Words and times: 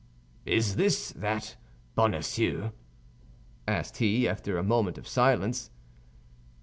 "Is 0.47 0.77
this 0.77 1.11
that 1.15 1.57
Bonacieux?" 1.93 2.71
asked 3.67 3.97
he, 3.97 4.27
after 4.27 4.57
a 4.57 4.63
moment 4.63 4.97
of 4.97 5.07
silence. 5.07 5.69